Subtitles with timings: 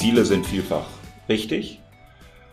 [0.00, 0.86] Ziele sind vielfach
[1.28, 1.78] richtig.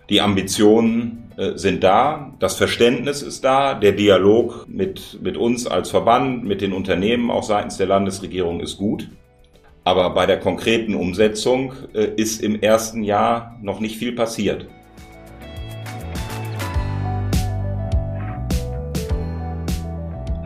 [0.09, 5.89] Die Ambitionen äh, sind da, das Verständnis ist da, der Dialog mit, mit uns als
[5.89, 9.07] Verband, mit den Unternehmen, auch seitens der Landesregierung ist gut.
[9.85, 14.67] Aber bei der konkreten Umsetzung äh, ist im ersten Jahr noch nicht viel passiert.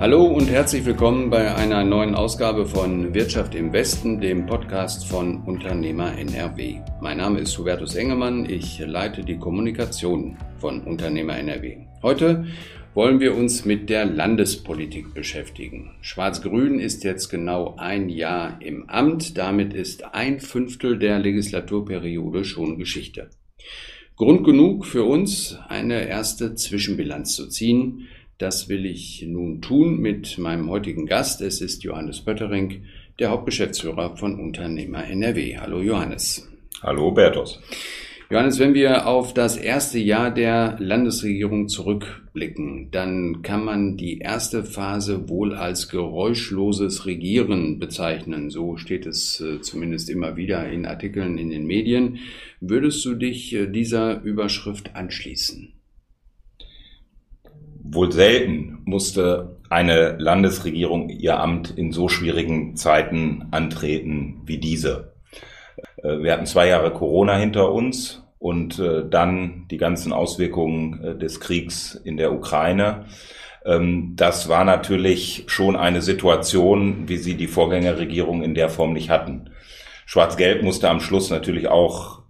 [0.01, 5.43] Hallo und herzlich willkommen bei einer neuen Ausgabe von Wirtschaft im Westen, dem Podcast von
[5.43, 6.79] Unternehmer NRW.
[7.01, 11.85] Mein Name ist Hubertus Engemann, ich leite die Kommunikation von Unternehmer NRW.
[12.01, 12.47] Heute
[12.95, 15.91] wollen wir uns mit der Landespolitik beschäftigen.
[16.01, 22.79] Schwarz-Grün ist jetzt genau ein Jahr im Amt, damit ist ein Fünftel der Legislaturperiode schon
[22.79, 23.29] Geschichte.
[24.15, 28.07] Grund genug für uns, eine erste Zwischenbilanz zu ziehen,
[28.41, 31.41] das will ich nun tun mit meinem heutigen Gast.
[31.41, 32.83] Es ist Johannes Pöttering,
[33.19, 35.57] der Hauptgeschäftsführer von Unternehmer NRW.
[35.59, 36.49] Hallo Johannes.
[36.81, 37.61] Hallo Bertus.
[38.31, 44.63] Johannes, wenn wir auf das erste Jahr der Landesregierung zurückblicken, dann kann man die erste
[44.63, 48.49] Phase wohl als geräuschloses Regieren bezeichnen.
[48.49, 52.19] So steht es äh, zumindest immer wieder in Artikeln in den Medien.
[52.61, 55.73] Würdest du dich äh, dieser Überschrift anschließen?
[57.93, 65.13] Wohl selten musste eine Landesregierung ihr Amt in so schwierigen Zeiten antreten wie diese.
[65.97, 71.17] Äh, wir hatten zwei Jahre Corona hinter uns und äh, dann die ganzen Auswirkungen äh,
[71.17, 73.05] des Kriegs in der Ukraine.
[73.65, 79.09] Ähm, das war natürlich schon eine Situation, wie sie die Vorgängerregierung in der Form nicht
[79.09, 79.51] hatten.
[80.05, 82.20] Schwarz-Gelb musste am Schluss natürlich auch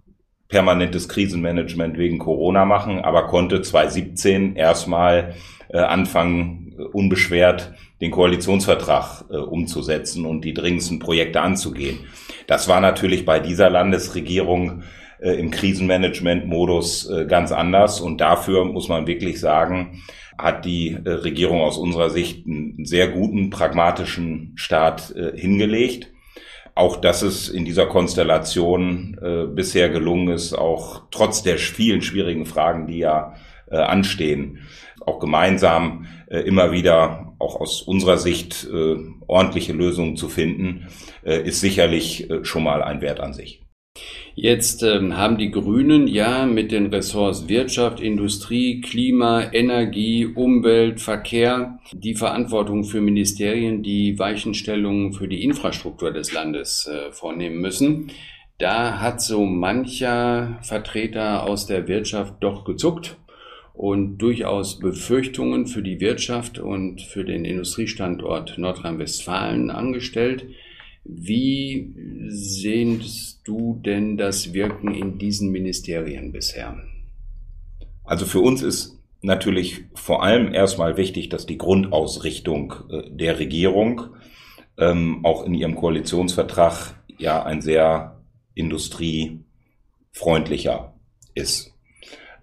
[0.52, 5.34] permanentes Krisenmanagement wegen Corona machen, aber konnte 2017 erstmal
[5.70, 7.72] äh, anfangen, äh, unbeschwert
[8.02, 12.00] den Koalitionsvertrag äh, umzusetzen und die dringendsten Projekte anzugehen.
[12.46, 14.84] Das war natürlich bei dieser Landesregierung
[15.20, 20.02] im Krisenmanagement-Modus ganz anders und dafür muss man wirklich sagen,
[20.36, 26.11] hat die Regierung aus unserer Sicht einen sehr guten, pragmatischen Start hingelegt
[26.74, 32.46] auch dass es in dieser Konstellation äh, bisher gelungen ist, auch trotz der vielen schwierigen
[32.46, 33.34] Fragen, die ja
[33.70, 34.60] äh, anstehen,
[35.04, 38.96] auch gemeinsam äh, immer wieder auch aus unserer Sicht äh,
[39.26, 40.86] ordentliche Lösungen zu finden,
[41.24, 43.61] äh, ist sicherlich äh, schon mal ein Wert an sich.
[44.34, 51.78] Jetzt ähm, haben die Grünen ja mit den Ressorts Wirtschaft, Industrie, Klima, Energie, Umwelt, Verkehr
[51.92, 58.10] die Verantwortung für Ministerien, die Weichenstellungen für die Infrastruktur des Landes äh, vornehmen müssen.
[58.58, 63.18] Da hat so mancher Vertreter aus der Wirtschaft doch gezuckt
[63.74, 70.46] und durchaus Befürchtungen für die Wirtschaft und für den Industriestandort Nordrhein-Westfalen angestellt.
[71.04, 71.94] Wie
[72.28, 76.80] sehnst du denn das Wirken in diesen Ministerien bisher?
[78.04, 84.14] Also für uns ist natürlich vor allem erstmal wichtig, dass die Grundausrichtung äh, der Regierung
[84.78, 88.20] ähm, auch in ihrem Koalitionsvertrag ja ein sehr
[88.54, 90.94] industriefreundlicher
[91.34, 91.72] ist.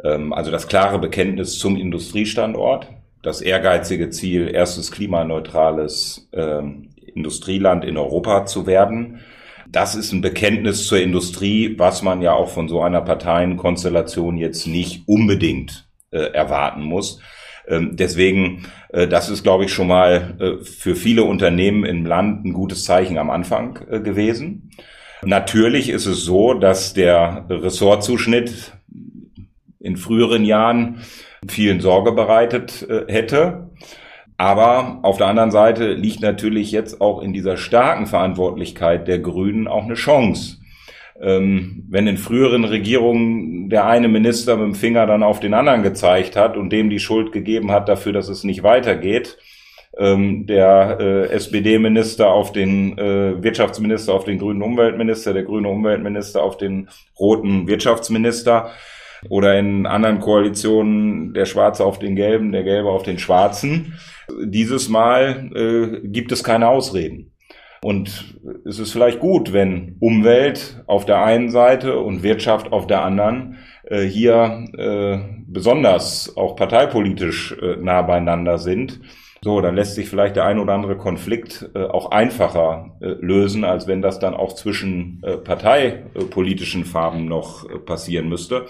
[0.03, 2.89] Ähm, also das klare Bekenntnis zum Industriestandort,
[3.21, 9.19] das ehrgeizige Ziel, erstes klimaneutrales ähm, Industrieland in Europa zu werden.
[9.67, 14.65] Das ist ein Bekenntnis zur Industrie, was man ja auch von so einer Parteienkonstellation jetzt
[14.65, 17.21] nicht unbedingt äh, erwarten muss.
[17.67, 22.45] Ähm, deswegen, äh, das ist, glaube ich, schon mal äh, für viele Unternehmen im Land
[22.45, 24.71] ein gutes Zeichen am Anfang äh, gewesen.
[25.23, 28.73] Natürlich ist es so, dass der Ressortzuschnitt
[29.79, 31.01] in früheren Jahren
[31.47, 33.69] vielen Sorge bereitet äh, hätte.
[34.39, 39.67] Aber auf der anderen Seite liegt natürlich jetzt auch in dieser starken Verantwortlichkeit der Grünen
[39.67, 40.59] auch eine Chance.
[41.21, 45.83] Ähm, wenn in früheren Regierungen der eine Minister mit dem Finger dann auf den anderen
[45.83, 49.37] gezeigt hat und dem die Schuld gegeben hat dafür, dass es nicht weitergeht,
[49.97, 56.41] ähm, der äh, SPD-Minister auf den äh, Wirtschaftsminister, auf den grünen Umweltminister, der grüne Umweltminister
[56.41, 56.87] auf den
[57.19, 58.71] roten Wirtschaftsminister,
[59.27, 63.99] oder in anderen Koalitionen der Schwarze auf den Gelben, der Gelbe auf den Schwarzen.
[64.43, 67.31] Dieses Mal äh, gibt es keine Ausreden.
[67.81, 73.03] Und es ist vielleicht gut, wenn Umwelt auf der einen Seite und Wirtschaft auf der
[73.03, 78.99] anderen äh, hier äh, besonders auch parteipolitisch äh, nah beieinander sind.
[79.41, 83.63] So, dann lässt sich vielleicht der ein oder andere Konflikt äh, auch einfacher äh, lösen,
[83.63, 88.65] als wenn das dann auch zwischen äh, parteipolitischen Farben noch äh, passieren müsste.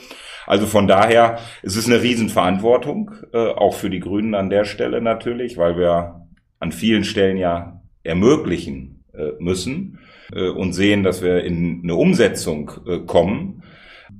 [0.45, 5.01] Also von daher, es ist eine Riesenverantwortung, äh, auch für die Grünen an der Stelle
[5.01, 6.27] natürlich, weil wir
[6.59, 8.95] an vielen Stellen ja ermöglichen,
[9.39, 9.99] müssen
[10.31, 12.71] und sehen, dass wir in eine Umsetzung
[13.05, 13.63] kommen.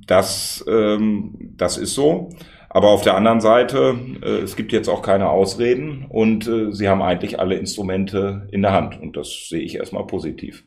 [0.06, 2.30] Das, ähm, das ist so.
[2.72, 6.88] Aber auf der anderen Seite, äh, es gibt jetzt auch keine Ausreden und äh, sie
[6.88, 9.00] haben eigentlich alle Instrumente in der Hand.
[9.00, 10.64] Und das sehe ich erstmal positiv.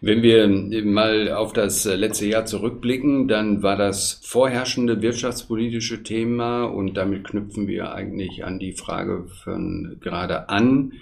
[0.00, 0.48] Wenn wir
[0.84, 7.66] mal auf das letzte Jahr zurückblicken, dann war das vorherrschende wirtschaftspolitische Thema und damit knüpfen
[7.66, 10.92] wir eigentlich an die Frage von gerade an.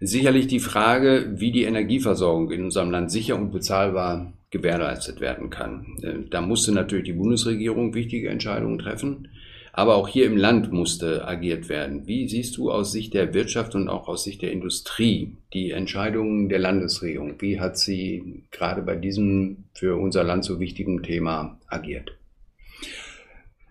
[0.00, 5.98] Sicherlich die Frage, wie die Energieversorgung in unserem Land sicher und bezahlbar gewährleistet werden kann.
[6.02, 9.28] Äh, da musste natürlich die Bundesregierung wichtige Entscheidungen treffen,
[9.72, 12.06] aber auch hier im Land musste agiert werden.
[12.06, 16.48] Wie siehst du aus Sicht der Wirtschaft und auch aus Sicht der Industrie die Entscheidungen
[16.48, 17.34] der Landesregierung?
[17.40, 22.16] Wie hat sie gerade bei diesem für unser Land so wichtigen Thema agiert?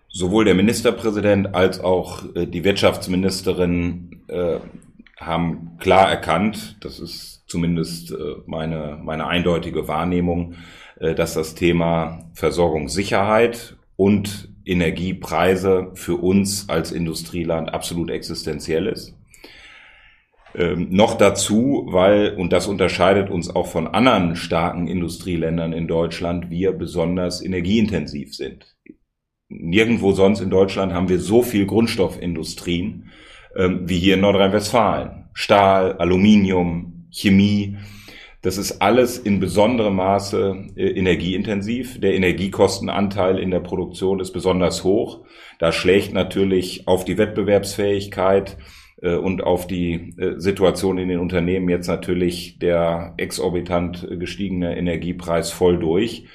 [0.08, 4.60] Sowohl der Ministerpräsident als auch äh, die Wirtschaftsministerin äh,
[5.16, 8.16] haben klar erkannt, das ist zumindest äh,
[8.46, 10.54] meine, meine eindeutige Wahrnehmung,
[11.00, 19.16] äh, dass das Thema Versorgungssicherheit und Energiepreise für uns als Industrieland absolut existenziell ist.
[20.54, 26.50] Ähm, noch dazu, weil, und das unterscheidet uns auch von anderen starken Industrieländern in Deutschland,
[26.50, 28.76] wir besonders energieintensiv sind.
[29.48, 33.10] Nirgendwo sonst in Deutschland haben wir so viel Grundstoffindustrien
[33.56, 35.28] ähm, wie hier in Nordrhein-Westfalen.
[35.32, 37.76] Stahl, Aluminium, Chemie.
[38.42, 42.00] Das ist alles in besonderem Maße äh, energieintensiv.
[42.00, 45.24] Der Energiekostenanteil in der Produktion ist besonders hoch.
[45.58, 48.56] Da schlägt natürlich auf die Wettbewerbsfähigkeit
[49.02, 55.50] äh, und auf die äh, Situation in den Unternehmen jetzt natürlich der exorbitant gestiegene Energiepreis
[55.50, 56.26] voll durch.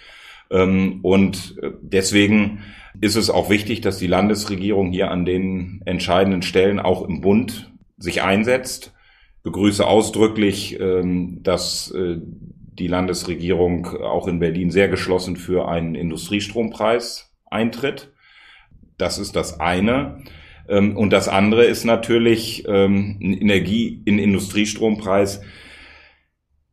[0.50, 2.64] Ähm, und deswegen
[3.00, 7.72] ist es auch wichtig, dass die Landesregierung hier an den entscheidenden Stellen auch im Bund
[7.98, 8.94] sich einsetzt
[9.44, 17.34] begrüße ausdrücklich, ähm, dass äh, die Landesregierung auch in Berlin sehr geschlossen für einen Industriestrompreis
[17.46, 18.12] eintritt.
[18.98, 20.24] Das ist das eine.
[20.70, 25.42] Ähm, und das andere ist natürlich ähm, Energie in Industriestrompreis.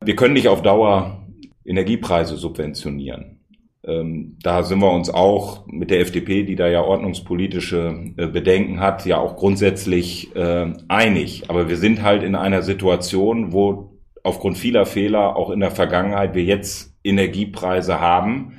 [0.05, 1.27] Wir können nicht auf Dauer
[1.65, 3.38] Energiepreise subventionieren.
[3.87, 8.81] Ähm, da sind wir uns auch mit der FDP, die da ja ordnungspolitische äh, Bedenken
[8.81, 11.45] hat, ja auch grundsätzlich äh, einig.
[11.49, 13.93] Aber wir sind halt in einer Situation, wo
[14.25, 18.59] aufgrund vieler Fehler auch in der Vergangenheit wir jetzt Energiepreise haben,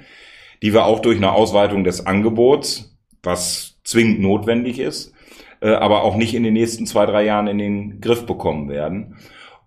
[0.63, 5.13] die wir auch durch eine Ausweitung des Angebots, was zwingend notwendig ist,
[5.59, 9.17] äh, aber auch nicht in den nächsten zwei, drei Jahren in den Griff bekommen werden.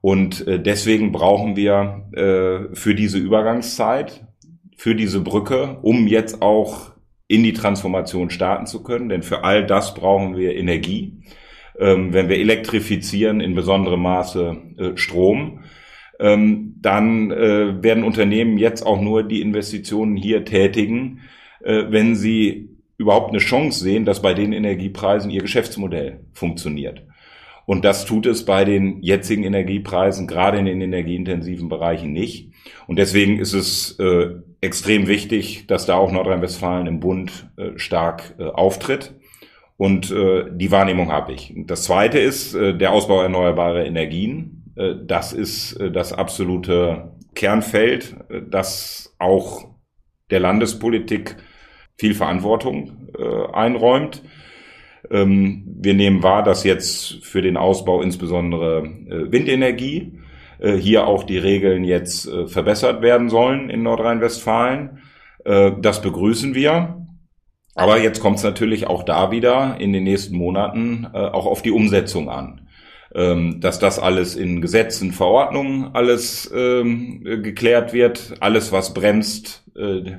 [0.00, 2.08] Und deswegen brauchen wir
[2.72, 4.26] für diese Übergangszeit
[4.82, 6.90] für diese Brücke, um jetzt auch
[7.28, 9.08] in die Transformation starten zu können.
[9.08, 11.22] Denn für all das brauchen wir Energie.
[11.78, 15.60] Ähm, wenn wir elektrifizieren, in besonderem Maße äh, Strom,
[16.18, 21.20] ähm, dann äh, werden Unternehmen jetzt auch nur die Investitionen hier tätigen,
[21.62, 27.06] äh, wenn sie überhaupt eine Chance sehen, dass bei den Energiepreisen ihr Geschäftsmodell funktioniert.
[27.66, 32.50] Und das tut es bei den jetzigen Energiepreisen, gerade in den energieintensiven Bereichen nicht.
[32.88, 34.30] Und deswegen ist es äh,
[34.62, 39.14] extrem wichtig, dass da auch Nordrhein-Westfalen im Bund äh, stark äh, auftritt.
[39.76, 41.52] Und äh, die Wahrnehmung habe ich.
[41.66, 44.72] Das Zweite ist der Ausbau erneuerbarer Energien.
[45.04, 48.16] Das ist das absolute Kernfeld,
[48.48, 49.68] das auch
[50.30, 51.36] der Landespolitik
[51.98, 53.08] viel Verantwortung
[53.52, 54.22] einräumt.
[55.10, 60.21] Ähm, wir nehmen wahr, dass jetzt für den Ausbau insbesondere Windenergie
[60.76, 64.98] hier auch die Regeln jetzt äh, verbessert werden sollen in Nordrhein-Westfalen.
[65.44, 67.04] Das begrüßen wir.
[67.74, 71.72] Aber jetzt kommt es natürlich auch da wieder in den nächsten Monaten auch auf die
[71.72, 72.68] Umsetzung an.
[73.14, 79.60] Ähm, dass das alles in Gesetzen, Verordnungen alles ähm, geklärt wird, alles was bremst,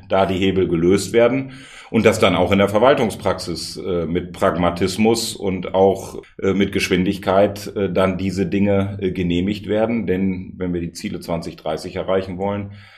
[0.10, 1.52] da die Hebel gelöst werden
[1.94, 7.68] und das dann auch in der Verwaltungspraxis äh, mit Pragmatismus und auch äh, mit Geschwindigkeit
[7.76, 10.08] äh, dann diese Dinge äh, genehmigt werden.
[10.08, 12.93] Denn wenn wir die Ziele 2030 erreichen wollen, äh,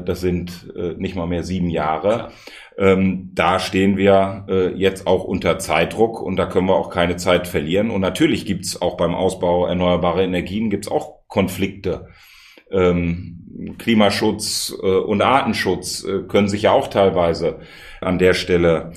[0.00, 2.30] das sind äh, nicht mal mehr sieben Jahre.
[2.78, 7.16] Ähm, da stehen wir äh, jetzt auch unter Zeitdruck und da können wir auch keine
[7.16, 7.90] Zeit verlieren.
[7.90, 12.08] Und natürlich gibt's auch beim Ausbau erneuerbarer Energien gibt's auch Konflikte.
[12.70, 17.60] Ähm, Klimaschutz äh, und Artenschutz äh, können sich ja auch teilweise
[18.00, 18.92] an der Stelle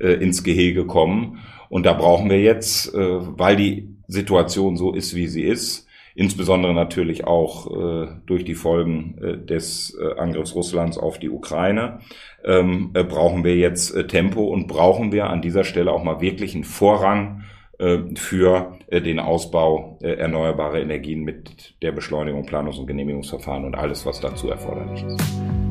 [0.00, 1.40] äh, ins Gehege kommen.
[1.68, 5.87] Und da brauchen wir jetzt, äh, weil die Situation so ist, wie sie ist,
[6.18, 12.00] insbesondere natürlich auch äh, durch die Folgen äh, des äh, Angriffs Russlands auf die Ukraine,
[12.44, 16.20] ähm, äh, brauchen wir jetzt äh, Tempo und brauchen wir an dieser Stelle auch mal
[16.20, 17.44] wirklich einen Vorrang
[17.78, 24.18] äh, für den Ausbau erneuerbarer Energien mit der Beschleunigung, Planungs- und Genehmigungsverfahren und alles, was
[24.18, 25.67] dazu erforderlich ist.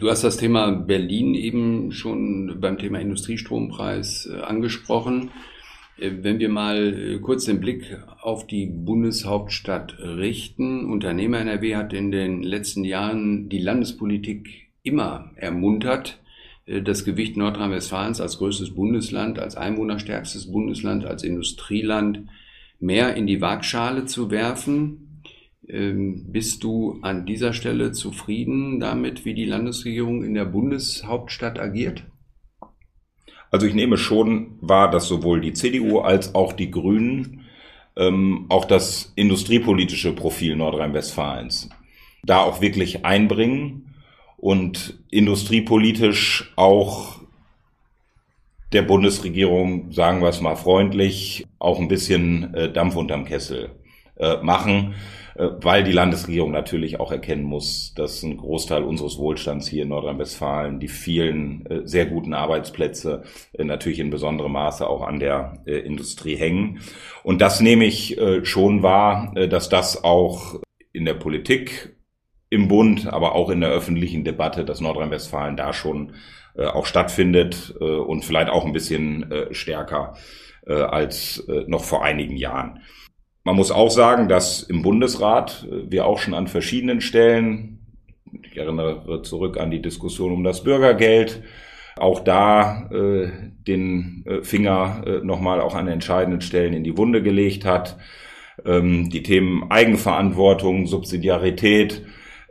[0.00, 5.30] Du hast das Thema Berlin eben schon beim Thema Industriestrompreis angesprochen.
[5.98, 10.90] Wenn wir mal kurz den Blick auf die Bundeshauptstadt richten.
[10.90, 16.18] Unternehmer NRW hat in den letzten Jahren die Landespolitik immer ermuntert,
[16.64, 22.22] das Gewicht Nordrhein-Westfalens als größtes Bundesland, als einwohnerstärkstes Bundesland, als Industrieland
[22.78, 25.09] mehr in die Waagschale zu werfen.
[25.72, 32.04] Ähm, bist du an dieser Stelle zufrieden damit, wie die Landesregierung in der Bundeshauptstadt agiert?
[33.50, 37.46] Also ich nehme schon wahr, dass sowohl die CDU als auch die Grünen
[37.96, 41.70] ähm, auch das industriepolitische Profil Nordrhein-Westfalens
[42.22, 43.94] da auch wirklich einbringen
[44.36, 47.20] und industriepolitisch auch
[48.72, 53.70] der Bundesregierung, sagen wir es mal freundlich, auch ein bisschen äh, Dampf unterm Kessel
[54.16, 54.94] äh, machen.
[55.40, 59.88] Äh, weil die Landesregierung natürlich auch erkennen muss, dass ein Großteil unseres Wohlstands hier in
[59.88, 63.22] Nordrhein-Westfalen, die vielen äh, sehr guten Arbeitsplätze
[63.54, 66.80] äh, natürlich in besonderem Maße auch an der Industrie hängen.
[67.22, 70.60] Und das nehme ich schon wahr, dass das auch
[70.92, 71.96] in der Politik
[72.48, 76.14] im Bund, aber auch in der öffentlichen Debatte, dass Nordrhein-Westfalen da schon
[76.56, 80.14] auch stattfindet und vielleicht auch ein bisschen stärker
[80.66, 82.80] als noch vor einigen Jahren.
[83.42, 87.78] Man muss auch sagen, dass im Bundesrat äh, wir auch schon an verschiedenen Stellen,
[88.42, 91.42] ich erinnere zurück an die Diskussion um das Bürgergeld,
[91.96, 93.30] auch da äh,
[93.66, 97.98] den äh, Finger äh, nochmal auch an entscheidenden Stellen in die Wunde gelegt hat.
[98.64, 102.02] Ähm, die Themen Eigenverantwortung, Subsidiarität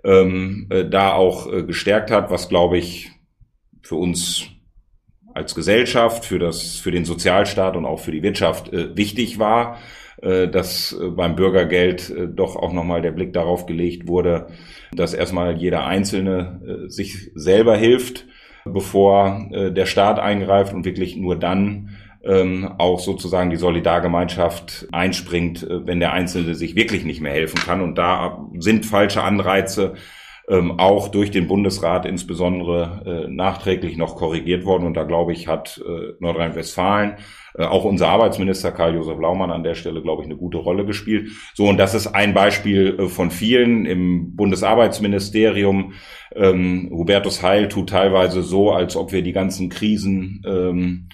[0.03, 3.12] ähm, äh, da auch äh, gestärkt hat, was, glaube ich,
[3.81, 4.48] für uns
[5.34, 9.77] als Gesellschaft, für, das, für den Sozialstaat und auch für die Wirtschaft äh, wichtig war.
[10.21, 14.47] Äh, dass äh, beim Bürgergeld äh, doch auch nochmal der Blick darauf gelegt wurde,
[14.91, 18.25] dass erstmal jeder Einzelne sich selber hilft,
[18.65, 25.99] bevor der Staat eingreift und wirklich nur dann ähm, auch sozusagen die Solidargemeinschaft einspringt, wenn
[25.99, 27.81] der Einzelne sich wirklich nicht mehr helfen kann.
[27.81, 29.93] Und da sind falsche Anreize
[30.50, 34.88] ähm, auch durch den Bundesrat insbesondere äh, nachträglich noch korrigiert worden.
[34.88, 37.18] Und da glaube ich, hat äh, Nordrhein-Westfalen,
[37.56, 41.29] äh, auch unser Arbeitsminister Karl-Josef Laumann an der Stelle, glaube ich, eine gute Rolle gespielt.
[41.53, 45.94] So, und das ist ein Beispiel äh, von vielen im Bundesarbeitsministerium.
[46.36, 51.10] Ähm, Hubertus Heil tut teilweise so, als ob wir die ganzen Krisen ähm,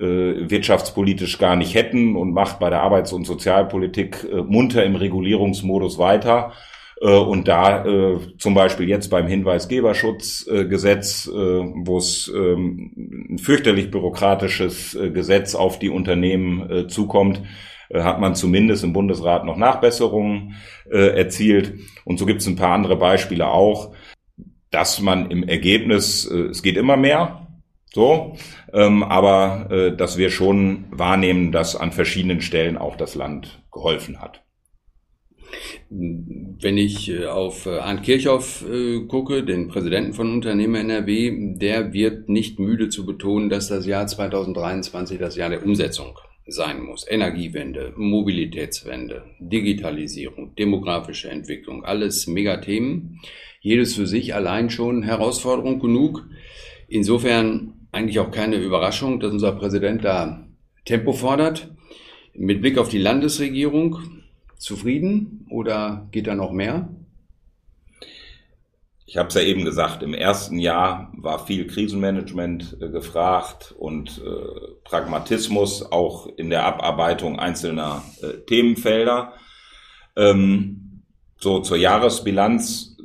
[0.00, 4.96] äh, wirtschaftspolitisch gar nicht hätten und macht bei der Arbeits- und Sozialpolitik äh, munter im
[4.96, 6.52] Regulierungsmodus weiter.
[7.00, 13.90] Äh, und da äh, zum Beispiel jetzt beim Hinweisgeberschutzgesetz, äh, wo es ähm, ein fürchterlich
[13.90, 17.42] bürokratisches Gesetz auf die Unternehmen zukommt,
[17.92, 20.54] hat man zumindest im Bundesrat noch Nachbesserungen
[20.88, 21.74] erzielt.
[22.04, 23.94] Und so gibt es ein paar andere Beispiele auch,
[24.70, 27.48] dass man im Ergebnis, es geht immer mehr,
[27.92, 28.36] so,
[28.72, 34.42] ähm, aber dass wir schon wahrnehmen, dass an verschiedenen Stellen auch das Land geholfen hat.
[35.88, 41.92] Wenn ich äh, auf äh, Arndt Kirchhoff äh, gucke, den Präsidenten von Unternehmer NRW, der
[41.92, 47.06] wird nicht müde zu betonen, dass das Jahr 2023 das Jahr der Umsetzung sein muss.
[47.08, 53.20] Energiewende, Mobilitätswende, Digitalisierung, demografische Entwicklung, alles Megathemen.
[53.60, 56.26] Jedes für sich allein schon Herausforderung genug.
[56.88, 60.46] Insofern eigentlich auch keine Überraschung, dass unser Präsident da
[60.84, 61.70] Tempo fordert.
[62.34, 63.98] Mit Blick auf die Landesregierung
[64.60, 66.88] zufrieden oder geht da noch mehr?
[69.06, 74.22] Ich habe es ja eben gesagt, im ersten Jahr war viel Krisenmanagement äh, gefragt und
[74.24, 79.32] äh, Pragmatismus auch in der Abarbeitung einzelner äh, Themenfelder.
[80.14, 81.02] Ähm,
[81.40, 82.98] so zur Jahresbilanz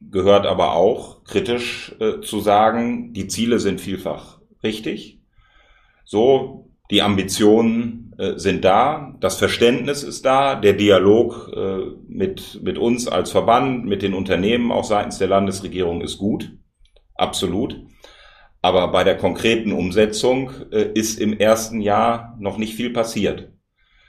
[0.00, 5.18] gehört aber auch kritisch äh, zu sagen, die Ziele sind vielfach richtig.
[6.04, 13.06] So, die Ambitionen sind da, das Verständnis ist da, der Dialog äh, mit, mit uns
[13.06, 16.50] als Verband, mit den Unternehmen auch seitens der Landesregierung ist gut,
[17.14, 17.80] absolut.
[18.60, 23.52] Aber bei der konkreten Umsetzung äh, ist im ersten Jahr noch nicht viel passiert.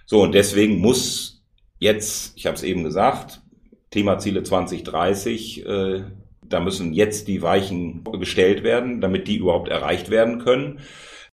[0.08, 1.44] So, und deswegen muss
[1.78, 3.44] jetzt, ich habe es eben gesagt,
[3.92, 6.04] Thema Ziele 2030, äh,
[6.42, 10.80] da müssen jetzt die Weichen gestellt werden, damit die überhaupt erreicht werden können.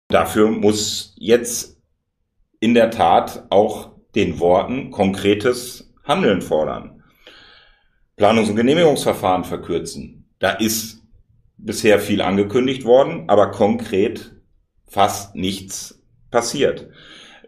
[0.07, 1.80] Dafür muss jetzt
[2.61, 7.02] in der Tat auch den Worten konkretes Handeln fordern.
[8.17, 10.29] Planungs- und Genehmigungsverfahren verkürzen.
[10.38, 11.02] Da ist
[11.57, 14.35] bisher viel angekündigt worden, aber konkret
[14.87, 16.88] fast nichts passiert.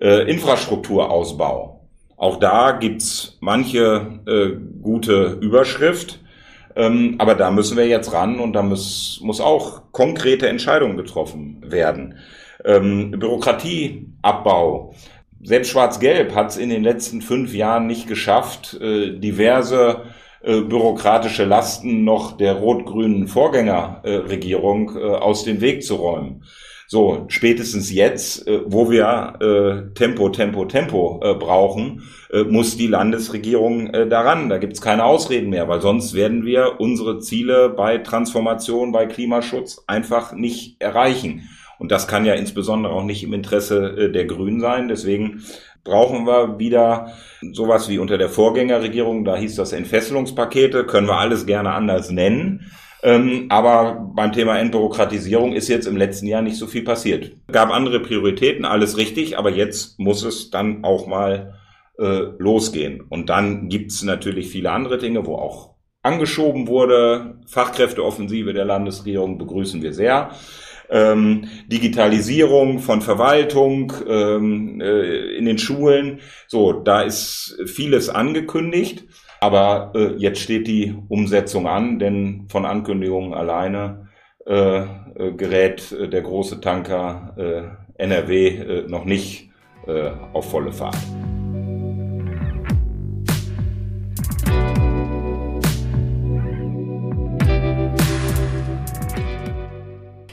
[0.00, 1.88] Äh, Infrastrukturausbau.
[2.16, 6.20] Auch da gibt's manche äh, gute Überschrift,
[6.76, 11.58] ähm, aber da müssen wir jetzt ran und da muss, muss auch konkrete Entscheidungen getroffen
[11.66, 12.18] werden.
[12.64, 14.94] Ähm, Bürokratieabbau.
[15.42, 20.04] Selbst Schwarz-Gelb hat es in den letzten fünf Jahren nicht geschafft, äh, diverse
[20.44, 26.42] äh, bürokratische Lasten noch der rot-grünen Vorgängerregierung äh, aus dem Weg zu räumen.
[26.88, 32.02] So, spätestens jetzt, äh, wo wir Tempo, Tempo, Tempo brauchen,
[32.48, 34.48] muss die Landesregierung daran.
[34.48, 39.84] Da gibt's keine Ausreden mehr, weil sonst werden wir unsere Ziele bei Transformation, bei Klimaschutz
[39.86, 41.48] einfach nicht erreichen.
[41.82, 44.86] Und das kann ja insbesondere auch nicht im Interesse äh, der Grünen sein.
[44.86, 45.42] Deswegen
[45.82, 47.08] brauchen wir wieder
[47.50, 52.70] sowas wie unter der Vorgängerregierung, da hieß das Entfesselungspakete, können wir alles gerne anders nennen.
[53.02, 57.32] Ähm, aber beim Thema Entbürokratisierung ist jetzt im letzten Jahr nicht so viel passiert.
[57.50, 61.58] Gab andere Prioritäten, alles richtig, aber jetzt muss es dann auch mal
[61.98, 63.00] äh, losgehen.
[63.00, 65.74] Und dann gibt's natürlich viele andere Dinge, wo auch
[66.04, 67.40] angeschoben wurde.
[67.48, 70.30] Fachkräfteoffensive der Landesregierung begrüßen wir sehr
[70.92, 76.20] ähm, Digitalisierung von Verwaltung ähm, äh, in den Schulen.
[76.46, 79.04] So, da ist vieles angekündigt,
[79.40, 84.08] aber äh, jetzt steht die Umsetzung an, denn von Ankündigungen alleine
[84.46, 87.34] äh, äh gerät äh, der große Tanker
[87.98, 89.50] äh, NRW noch nicht
[90.32, 90.96] auf volle Fahrt.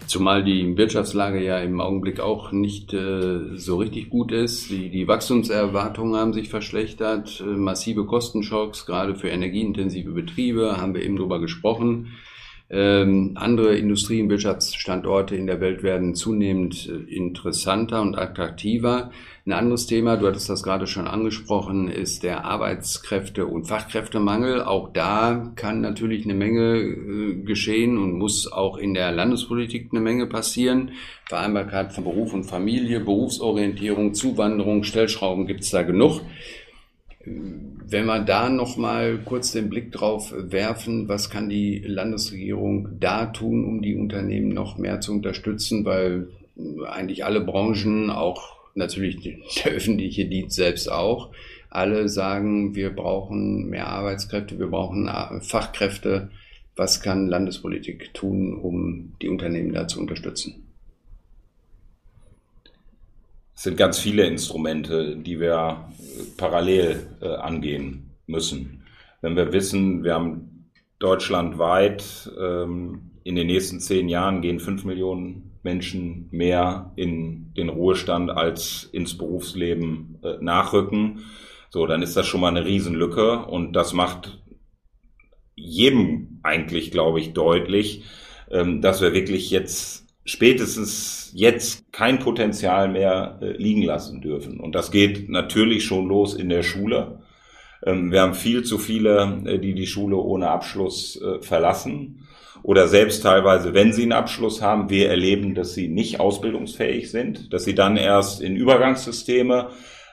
[0.09, 4.71] Zumal die Wirtschaftslage ja im Augenblick auch nicht äh, so richtig gut ist.
[4.71, 11.03] Die, die Wachstumserwartungen haben sich verschlechtert, äh, massive Kostenschocks, gerade für energieintensive Betriebe, haben wir
[11.03, 12.13] eben drüber gesprochen.
[12.71, 19.09] Ähm, andere Industrie- und Wirtschaftsstandorte in der Welt werden zunehmend äh, interessanter und attraktiver.
[19.47, 24.61] Ein anderes Thema, du hattest das gerade schon angesprochen, ist der Arbeitskräfte- und Fachkräftemangel.
[24.61, 30.01] Auch da kann natürlich eine Menge äh, geschehen und muss auch in der Landespolitik eine
[30.01, 30.91] Menge passieren.
[31.27, 36.21] Vereinbarkeit von Beruf und Familie, Berufsorientierung, Zuwanderung, Stellschrauben gibt es da genug.
[37.91, 43.25] Wenn wir da noch mal kurz den Blick drauf werfen, was kann die Landesregierung da
[43.25, 46.27] tun, um die Unternehmen noch mehr zu unterstützen, weil
[46.87, 51.29] eigentlich alle Branchen, auch natürlich der öffentliche Dienst selbst auch,
[51.71, 55.09] alle sagen, wir brauchen mehr Arbeitskräfte, wir brauchen
[55.41, 56.29] Fachkräfte.
[56.75, 60.68] Was kann Landespolitik tun, um die Unternehmen da zu unterstützen?
[63.59, 65.89] Es sind ganz viele Instrumente, die wir
[66.37, 68.85] parallel äh, angehen müssen.
[69.19, 75.59] Wenn wir wissen, wir haben deutschlandweit ähm, in den nächsten zehn Jahren gehen fünf Millionen
[75.61, 81.25] Menschen mehr in den Ruhestand als ins Berufsleben äh, nachrücken.
[81.69, 84.41] So, dann ist das schon mal eine Riesenlücke und das macht
[85.55, 88.05] jedem eigentlich, glaube ich, deutlich,
[88.51, 94.59] ähm, dass wir wirklich jetzt spätestens jetzt kein Potenzial mehr äh, liegen lassen dürfen.
[94.59, 97.19] Und das geht natürlich schon los in der Schule.
[97.85, 102.27] Ähm, wir haben viel zu viele, äh, die die Schule ohne Abschluss äh, verlassen
[102.61, 107.53] oder selbst teilweise, wenn sie einen Abschluss haben, wir erleben, dass sie nicht ausbildungsfähig sind,
[107.53, 109.69] dass sie dann erst in Übergangssysteme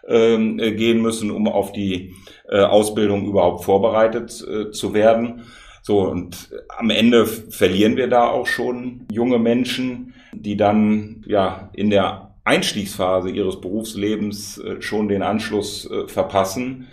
[0.08, 2.14] ähm, äh, gehen müssen, um auf die
[2.48, 5.42] äh, Ausbildung überhaupt vorbereitet äh, zu werden.
[5.86, 11.90] So, und am Ende verlieren wir da auch schon junge Menschen, die dann ja in
[11.90, 16.88] der Einstiegsphase ihres Berufslebens äh, schon den Anschluss äh, verpassen.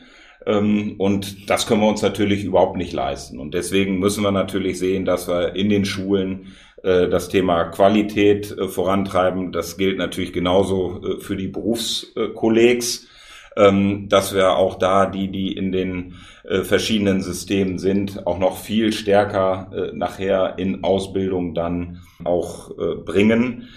[0.46, 3.40] Ähm, und das können wir uns natürlich überhaupt nicht leisten.
[3.40, 6.54] Und deswegen müssen wir natürlich sehen, dass wir in den Schulen
[6.84, 9.52] äh, das Thema Qualität vorantreiben.
[9.52, 13.08] Das gilt natürlich genauso für die Berufskollegs
[13.56, 18.58] ähm, dass wir auch da die, die in den äh, verschiedenen Systemen sind, auch noch
[18.58, 23.70] viel stärker äh, nachher in Ausbildung dann auch äh, bringen.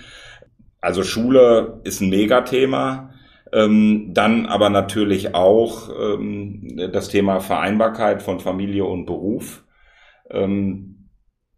[0.81, 3.11] Also Schule ist ein Megathema.
[3.53, 9.65] Ähm, dann aber natürlich auch ähm, das Thema Vereinbarkeit von Familie und Beruf,
[10.29, 11.09] ähm,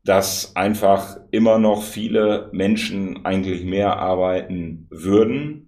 [0.05, 5.65] dass einfach immer noch viele Menschen eigentlich mehr arbeiten würden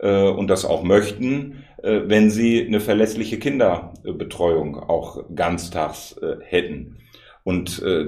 [0.00, 6.98] und das auch möchten, wenn sie eine verlässliche Kinderbetreuung auch ganztags äh, hätten.
[7.44, 8.06] Und äh,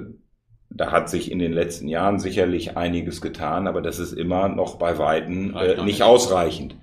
[0.70, 4.76] da hat sich in den letzten Jahren sicherlich einiges getan, aber das ist immer noch
[4.76, 6.76] bei Weitem äh, nicht ausreichend.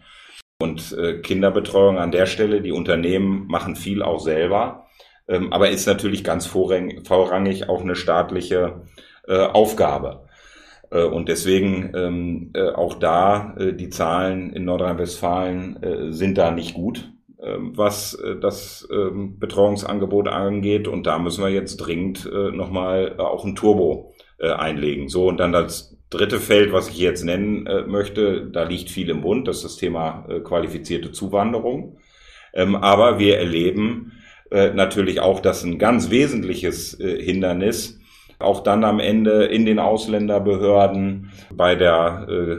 [0.59, 4.87] Und äh, Kinderbetreuung an der Stelle, die Unternehmen machen viel auch selber.
[5.27, 8.81] ähm, aber ist natürlich ganz vorrangig auch eine staatliche
[9.27, 10.26] äh, Aufgabe.
[10.91, 16.73] Äh, und deswegen ähm, äh, auch da, äh, die Zahlen in Nordrhein-Westfalen sind da nicht
[16.73, 20.87] gut, äh, was das äh, Betreuungsangebot angeht.
[20.87, 25.09] Und da müssen wir jetzt dringend nochmal auch ein Turbo einlegen.
[25.09, 29.09] So, und dann das dritte Feld, was ich jetzt nennen äh, möchte, da liegt viel
[29.09, 31.97] im Bund, das ist das Thema äh, qualifizierte Zuwanderung.
[32.53, 34.13] Ähm, aber wir erleben
[34.51, 37.96] äh, natürlich auch, dass ein ganz wesentliches Hindernis
[38.39, 42.57] auch dann am Ende in den Ausländerbehörden bei der äh,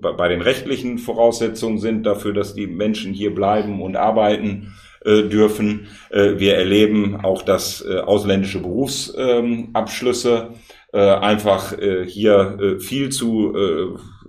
[0.00, 4.74] bei den rechtlichen Voraussetzungen sind dafür, dass die Menschen hier bleiben und arbeiten
[5.04, 5.88] äh, dürfen.
[6.10, 10.50] Äh, wir erleben auch, dass äh, ausländische Berufsabschlüsse
[10.92, 13.54] äh, einfach äh, hier äh, viel zu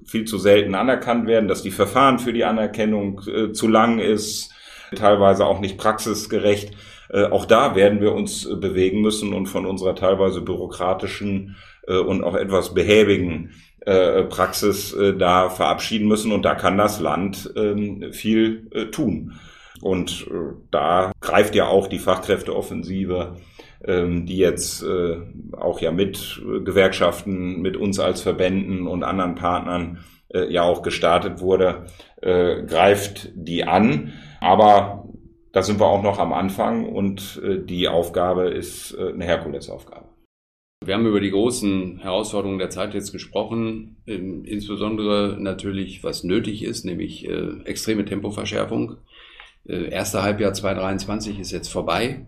[0.03, 3.21] viel zu selten anerkannt werden, dass die Verfahren für die Anerkennung
[3.53, 4.51] zu lang ist,
[4.95, 6.75] teilweise auch nicht praxisgerecht.
[7.09, 11.55] Äh, auch da werden wir uns äh, bewegen müssen und von unserer teilweise bürokratischen
[11.87, 13.51] äh, und auch etwas behäbigen
[14.29, 16.31] Praxis da verabschieden müssen.
[16.31, 19.33] Und da kann das Land ähm, viel tun.
[19.79, 20.25] Und
[20.71, 23.35] da greift ja auch die Fachkräfteoffensive,
[23.83, 24.83] ähm, die jetzt
[25.55, 29.99] auch ja mit Gewerkschaften, mit uns als Verbänden und anderen Partnern
[30.49, 31.85] ja auch gestartet wurde,
[32.19, 34.13] greift die an.
[34.41, 35.04] Aber
[35.55, 40.05] da sind wir auch noch am Anfang und äh, die Aufgabe ist äh, eine Herkulesaufgabe.
[40.85, 46.61] Wir haben über die großen Herausforderungen der Zeit jetzt gesprochen, ähm, insbesondere natürlich, was nötig
[46.61, 48.97] ist, nämlich äh, extreme Tempoverschärfung.
[49.65, 52.27] Äh, erste Halbjahr 2023 ist jetzt vorbei.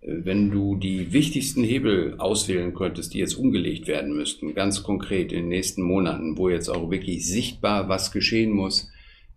[0.00, 5.40] Wenn du die wichtigsten Hebel auswählen könntest, die jetzt umgelegt werden müssten, ganz konkret in
[5.40, 8.90] den nächsten Monaten, wo jetzt auch wirklich sichtbar was geschehen muss,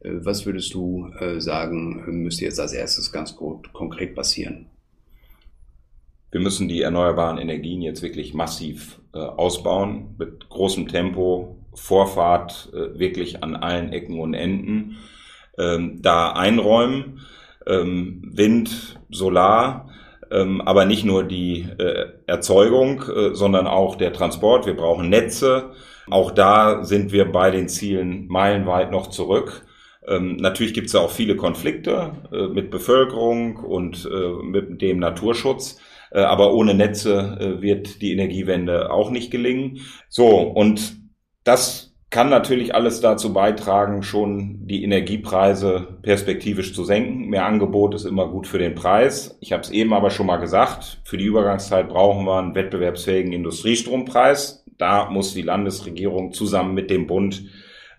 [0.03, 4.67] was würdest du äh, sagen, müsste jetzt als erstes ganz konkret passieren?
[6.31, 13.43] Wir müssen die erneuerbaren Energien jetzt wirklich massiv äh, ausbauen, mit großem Tempo, Vorfahrt wirklich
[13.43, 14.97] an allen Ecken und Enden,
[15.59, 17.21] ähm, da einräumen.
[17.67, 19.89] Ähm, Wind, Solar,
[20.31, 21.67] ähm, aber nicht nur die
[22.25, 24.65] Erzeugung, sondern auch der Transport.
[24.65, 25.71] Wir brauchen Netze.
[26.09, 29.67] Auch da sind wir bei den Zielen meilenweit noch zurück.
[30.07, 35.79] Ähm, natürlich gibt es auch viele Konflikte äh, mit Bevölkerung und äh, mit dem Naturschutz.
[36.11, 39.79] Äh, aber ohne Netze äh, wird die Energiewende auch nicht gelingen.
[40.09, 40.97] So, und
[41.43, 47.27] das kann natürlich alles dazu beitragen, schon die Energiepreise perspektivisch zu senken.
[47.27, 49.37] Mehr Angebot ist immer gut für den Preis.
[49.41, 53.33] Ich habe es eben aber schon mal gesagt, für die Übergangszeit brauchen wir einen wettbewerbsfähigen
[53.33, 54.63] Industriestrompreis.
[54.77, 57.43] Da muss die Landesregierung zusammen mit dem Bund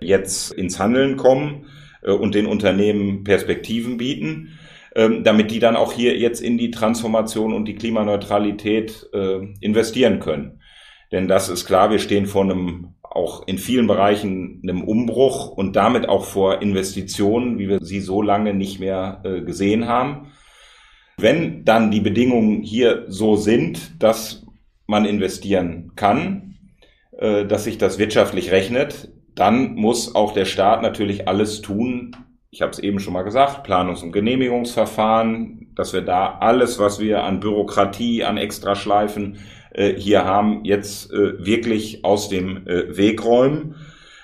[0.01, 1.67] jetzt ins Handeln kommen.
[2.03, 4.59] Äh, und den Unternehmen Perspektiven bieten,
[4.95, 10.21] ähm, damit die dann auch hier jetzt in die Transformation und die Klimaneutralität äh, investieren
[10.21, 10.61] können.
[11.13, 15.75] Denn das ist klar, wir stehen vor einem auch in vielen Bereichen einem Umbruch und
[15.77, 20.33] damit auch vor Investitionen, wie wir sie so lange nicht mehr äh, gesehen haben.
[21.17, 24.47] Wenn dann die Bedingungen hier so sind, dass
[24.87, 26.55] man investieren kann,
[27.21, 32.17] dass sich das wirtschaftlich rechnet, dann muss auch der Staat natürlich alles tun.
[32.51, 36.99] Ich habe es eben schon mal gesagt, Planungs- und Genehmigungsverfahren, dass wir da alles, was
[36.99, 39.39] wir an Bürokratie, an Extraschleifen
[39.73, 43.77] äh, hier haben, jetzt äh, wirklich aus dem äh, Weg räumen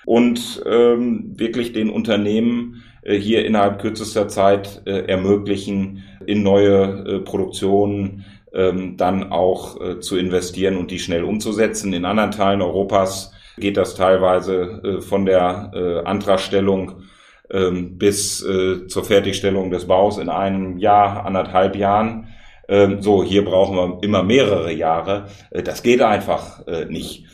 [0.05, 7.19] und ähm, wirklich den Unternehmen äh, hier innerhalb kürzester Zeit äh, ermöglichen, in neue äh,
[7.21, 11.93] Produktionen ähm, dann auch zu investieren und die schnell umzusetzen.
[11.93, 17.03] In anderen Teilen Europas geht das teilweise äh, von der äh, Antragstellung
[17.51, 22.29] ähm, bis äh, zur Fertigstellung des Baus in einem Jahr, anderthalb Jahren.
[22.69, 25.27] Ähm, so, hier brauchen wir immer mehrere Jahre.
[25.51, 27.27] Das geht einfach nicht.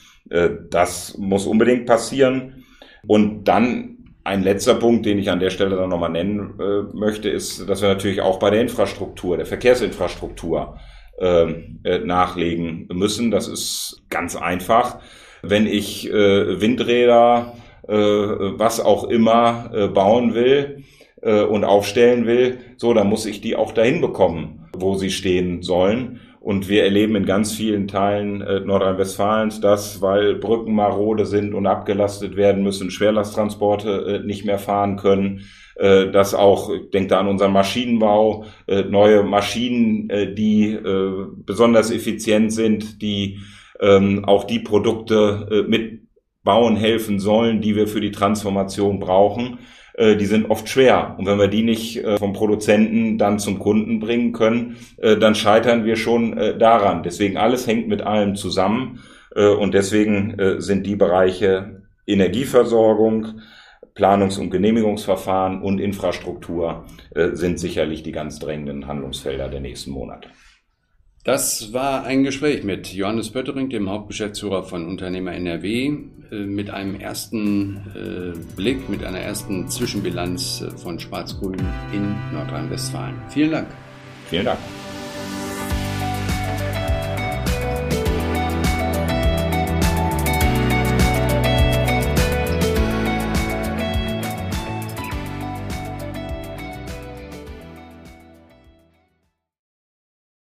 [0.71, 2.65] Das muss unbedingt passieren.
[3.07, 6.55] Und dann ein letzter Punkt, den ich an der Stelle dann nochmal nennen
[6.93, 10.77] möchte, ist, dass wir natürlich auch bei der Infrastruktur, der Verkehrsinfrastruktur
[11.21, 13.31] ähm, äh, nachlegen müssen.
[13.31, 15.01] Das ist ganz einfach
[15.43, 17.55] wenn ich äh, Windräder,
[17.89, 20.85] äh, was auch immer äh, bauen will
[21.23, 25.63] äh, und aufstellen will, so, dann muss ich die auch dahin bekommen, wo sie stehen
[25.63, 26.21] sollen.
[26.41, 31.67] Und wir erleben in ganz vielen Teilen äh, Nordrhein-Westfalens das, weil Brücken marode sind und
[31.67, 35.43] abgelastet werden müssen, Schwerlasttransporte äh, nicht mehr fahren können,
[35.77, 41.27] äh, dass auch, ich denke da an unseren Maschinenbau, äh, neue Maschinen, äh, die äh,
[41.45, 43.41] besonders effizient sind, die
[43.81, 46.03] ähm, auch die Produkte äh, mit
[46.43, 49.59] bauen helfen sollen, die wir für die Transformation brauchen,
[49.95, 51.15] äh, die sind oft schwer.
[51.19, 55.35] Und wenn wir die nicht äh, vom Produzenten dann zum Kunden bringen können, äh, dann
[55.35, 57.03] scheitern wir schon daran.
[57.03, 59.01] Deswegen alles hängt mit allem zusammen.
[59.33, 63.43] Und deswegen sind die Bereiche Energieversorgung,
[63.95, 70.31] Planungs- und Genehmigungsverfahren und Infrastruktur sind sicherlich die ganz drängenden Handlungsfelder der nächsten Monate.
[71.23, 75.93] Das war ein Gespräch mit Johannes Pöttering, dem Hauptgeschäftsführer von Unternehmer NRW,
[76.31, 81.61] äh, mit einem ersten äh, Blick, mit einer ersten Zwischenbilanz äh, von Schwarz-Grün
[81.93, 83.17] in Nordrhein-Westfalen.
[83.29, 83.69] Vielen Dank.
[84.31, 84.59] Vielen Dank.